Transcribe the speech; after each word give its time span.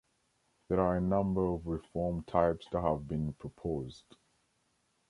There 0.67 0.79
are 0.79 0.97
a 0.97 1.01
number 1.01 1.45
of 1.45 1.67
reform 1.67 2.23
types 2.23 2.65
that 2.71 2.81
have 2.81 3.07
been 3.07 3.33
proposed. 3.33 4.15